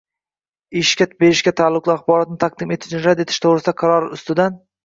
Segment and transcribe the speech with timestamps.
[0.79, 4.61] ishlov berishga taalluqli axborotni taqdim etishni rad qilish to‘g‘risidagi qaror ustidan